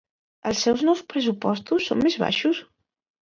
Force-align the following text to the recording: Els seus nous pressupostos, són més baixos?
Els 0.51 0.61
seus 0.67 0.79
nous 0.87 1.03
pressupostos, 1.11 1.85
són 1.91 2.01
més 2.07 2.17
baixos? 2.25 2.63